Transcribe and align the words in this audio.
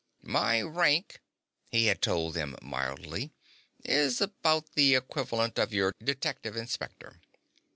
"My 0.23 0.63
rank," 0.63 1.21
he 1.69 1.85
had 1.85 2.01
told 2.01 2.33
them 2.33 2.55
mildly, 2.63 3.29
"is 3.85 4.19
about 4.19 4.73
the 4.73 4.95
equivalent 4.95 5.59
of 5.59 5.75
your 5.75 5.93
Detective 6.03 6.57
Inspector." 6.57 7.21